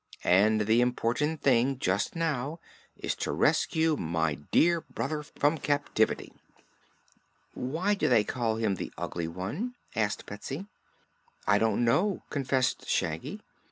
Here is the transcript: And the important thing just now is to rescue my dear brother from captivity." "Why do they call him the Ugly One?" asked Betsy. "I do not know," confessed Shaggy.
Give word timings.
And 0.23 0.61
the 0.61 0.81
important 0.81 1.43
thing 1.43 1.77
just 1.77 2.15
now 2.15 2.59
is 2.97 3.13
to 3.17 3.31
rescue 3.31 3.95
my 3.95 4.33
dear 4.33 4.81
brother 4.81 5.21
from 5.21 5.59
captivity." 5.59 6.33
"Why 7.53 7.93
do 7.93 8.09
they 8.09 8.23
call 8.23 8.55
him 8.55 8.77
the 8.77 8.91
Ugly 8.97 9.27
One?" 9.27 9.75
asked 9.95 10.25
Betsy. 10.25 10.65
"I 11.45 11.59
do 11.59 11.69
not 11.75 11.81
know," 11.81 12.23
confessed 12.31 12.89
Shaggy. 12.89 13.41